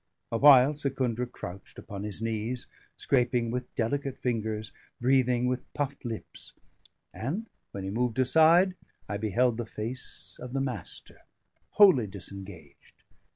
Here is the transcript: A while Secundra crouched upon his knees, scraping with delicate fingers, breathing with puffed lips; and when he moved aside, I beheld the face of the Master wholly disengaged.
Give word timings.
A 0.31 0.37
while 0.39 0.73
Secundra 0.73 1.27
crouched 1.31 1.77
upon 1.77 2.01
his 2.03 2.23
knees, 2.23 2.65
scraping 2.97 3.51
with 3.51 3.75
delicate 3.75 4.17
fingers, 4.17 4.71
breathing 4.99 5.45
with 5.45 5.71
puffed 5.75 6.03
lips; 6.03 6.53
and 7.13 7.47
when 7.71 7.83
he 7.83 7.91
moved 7.91 8.17
aside, 8.17 8.73
I 9.07 9.17
beheld 9.17 9.57
the 9.57 9.65
face 9.67 10.39
of 10.41 10.53
the 10.53 10.59
Master 10.59 11.21
wholly 11.73 12.07
disengaged. 12.07 13.03